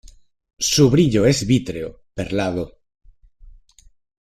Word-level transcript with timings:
Su 0.57 0.89
brillo 0.89 1.27
es 1.27 1.45
vítreo, 1.45 2.05
perlado. 2.15 2.79